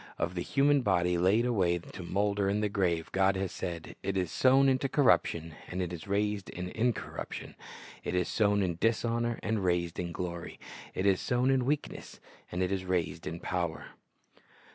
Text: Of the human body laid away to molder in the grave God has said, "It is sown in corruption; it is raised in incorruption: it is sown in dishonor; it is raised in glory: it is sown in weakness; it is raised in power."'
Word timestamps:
Of 0.17 0.33
the 0.33 0.41
human 0.41 0.81
body 0.81 1.15
laid 1.15 1.45
away 1.45 1.77
to 1.77 2.01
molder 2.01 2.49
in 2.49 2.61
the 2.61 2.69
grave 2.69 3.11
God 3.11 3.35
has 3.35 3.51
said, 3.51 3.95
"It 4.01 4.17
is 4.17 4.31
sown 4.31 4.67
in 4.67 4.79
corruption; 4.79 5.53
it 5.71 5.93
is 5.93 6.07
raised 6.07 6.49
in 6.49 6.69
incorruption: 6.69 7.53
it 8.03 8.15
is 8.15 8.27
sown 8.27 8.63
in 8.63 8.77
dishonor; 8.81 9.37
it 9.43 9.47
is 9.53 9.57
raised 9.59 9.99
in 9.99 10.11
glory: 10.11 10.59
it 10.95 11.05
is 11.05 11.21
sown 11.21 11.51
in 11.51 11.65
weakness; 11.65 12.19
it 12.51 12.71
is 12.71 12.83
raised 12.83 13.27
in 13.27 13.39
power."' 13.41 13.89